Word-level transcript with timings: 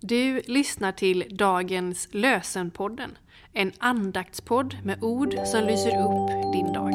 Du 0.00 0.42
lyssnar 0.46 0.92
till 0.92 1.24
dagens 1.30 2.08
Lösenpodden. 2.10 3.18
En 3.52 3.72
andaktspodd 3.78 4.76
med 4.84 5.02
ord 5.02 5.34
som 5.44 5.64
lyser 5.64 5.88
upp 5.88 6.52
din 6.52 6.72
dag. 6.72 6.92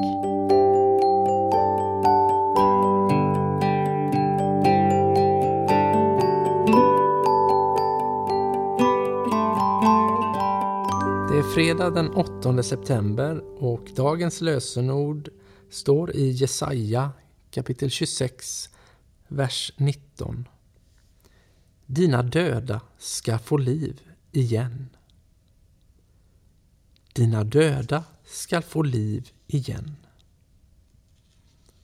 Det 11.29 11.39
är 11.39 11.53
fredag 11.53 11.89
den 11.89 12.09
8 12.09 12.63
september 12.63 13.63
och 13.63 13.91
dagens 13.95 14.41
lösenord 14.41 15.29
står 15.69 16.15
i 16.15 16.29
Jesaja 16.29 17.11
kapitel 17.51 17.89
26, 17.89 18.69
vers 19.27 19.73
19. 19.77 20.47
Dina 21.85 22.23
döda 22.23 22.81
ska 22.97 23.39
få 23.39 23.57
liv 23.57 24.01
igen. 24.31 24.89
Dina 27.13 27.43
döda 27.43 28.03
ska 28.25 28.61
få 28.61 28.83
liv 28.83 29.31
igen. 29.47 29.95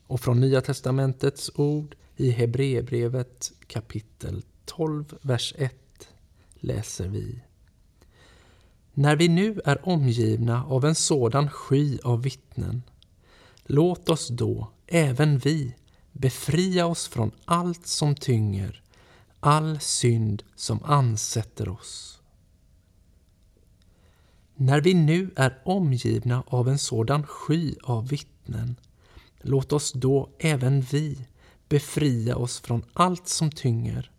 Och 0.07 0.21
från 0.21 0.39
Nya 0.39 0.61
testamentets 0.61 1.51
ord 1.55 1.95
i 2.15 2.31
Hebreerbrevet 2.31 3.51
kapitel 3.67 4.43
12, 4.65 5.17
vers 5.21 5.53
1 5.57 6.07
läser 6.53 7.07
vi 7.07 7.41
När 8.93 9.15
vi 9.15 9.27
nu 9.27 9.61
är 9.65 9.87
omgivna 9.87 10.65
av 10.65 10.85
en 10.85 10.95
sådan 10.95 11.49
sky 11.49 11.99
av 12.03 12.23
vittnen, 12.23 12.83
låt 13.63 14.09
oss 14.09 14.27
då, 14.27 14.71
även 14.87 15.37
vi, 15.37 15.75
befria 16.11 16.85
oss 16.85 17.07
från 17.07 17.31
allt 17.45 17.87
som 17.87 18.15
tynger 18.15 18.81
all 19.39 19.79
synd 19.79 20.43
som 20.55 20.83
ansätter 20.83 21.69
oss. 21.69 22.21
När 24.55 24.81
vi 24.81 24.93
nu 24.93 25.31
är 25.35 25.61
omgivna 25.65 26.43
av 26.47 26.69
en 26.69 26.79
sådan 26.79 27.23
sky 27.27 27.75
av 27.83 28.07
vittnen, 28.07 28.75
låt 29.37 29.73
oss 29.73 29.91
då 29.93 30.29
även 30.39 30.81
vi 30.81 31.27
befria 31.69 32.35
oss 32.35 32.59
från 32.59 32.85
allt 32.93 33.27
som 33.27 33.51
tynger, 33.51 34.11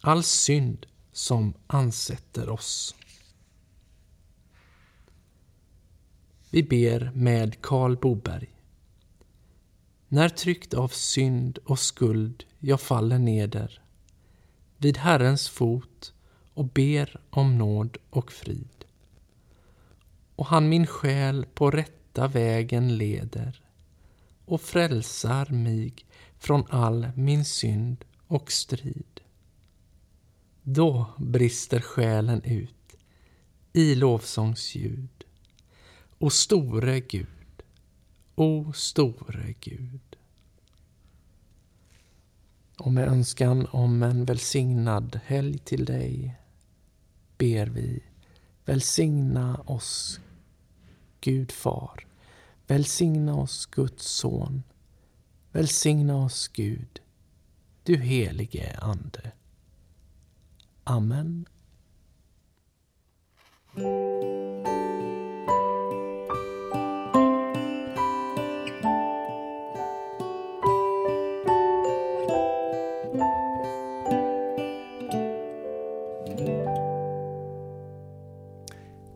all 0.00 0.22
synd 0.22 0.86
som 1.12 1.54
ansätter 1.66 2.48
oss. 2.48 2.94
Vi 6.50 6.62
ber 6.62 7.10
med 7.14 7.62
Karl 7.62 7.96
Boberg. 7.96 8.48
När 10.08 10.28
tryckt 10.28 10.74
av 10.74 10.88
synd 10.88 11.58
och 11.64 11.78
skuld 11.78 12.44
jag 12.58 12.80
faller 12.80 13.18
neder 13.18 13.82
vid 14.78 14.96
Herrens 14.96 15.48
fot 15.48 16.12
och 16.54 16.64
ber 16.64 17.20
om 17.30 17.58
nåd 17.58 17.96
och 18.10 18.32
frid. 18.32 18.84
Och 20.36 20.46
han 20.46 20.68
min 20.68 20.86
själ 20.86 21.46
på 21.54 21.70
rätta 21.70 22.28
vägen 22.28 22.96
leder 22.96 23.62
och 24.44 24.60
frälsar 24.60 25.46
mig 25.46 25.94
från 26.38 26.64
all 26.70 27.08
min 27.16 27.44
synd 27.44 28.04
och 28.26 28.52
strid. 28.52 29.20
Då 30.62 31.06
brister 31.18 31.80
själen 31.80 32.42
ut 32.42 32.96
i 33.72 33.94
lovsångsljud. 33.94 35.24
O 36.18 36.30
store 36.30 37.00
Gud, 37.00 37.62
o 38.34 38.72
store 38.72 39.54
Gud. 39.60 40.16
Och 42.78 42.92
med 42.92 43.08
önskan 43.08 43.66
om 43.70 44.02
en 44.02 44.24
välsignad 44.24 45.20
helg 45.24 45.58
till 45.58 45.84
dig 45.84 46.36
ber 47.38 47.66
vi 47.66 48.02
Välsigna 48.64 49.56
oss, 49.66 50.20
Gud 51.20 51.52
far. 51.52 52.06
Välsigna 52.66 53.34
oss, 53.34 53.66
Guds 53.66 54.04
son. 54.04 54.62
Välsigna 55.52 56.16
oss, 56.16 56.48
Gud, 56.48 57.00
du 57.82 57.96
helige 57.96 58.78
Ande. 58.78 59.32
Amen. 60.84 61.46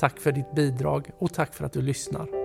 Tack 0.00 0.20
för 0.20 0.32
ditt 0.32 0.52
bidrag 0.52 1.10
och 1.18 1.32
tack 1.32 1.54
för 1.54 1.64
att 1.64 1.72
du 1.72 1.82
lyssnar. 1.82 2.37